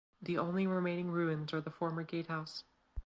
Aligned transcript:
The 0.23 0.39
only 0.39 0.65
remaining 0.65 1.11
ruins 1.11 1.53
are 1.53 1.61
the 1.61 1.69
former 1.69 2.01
gatehouse. 2.01 2.63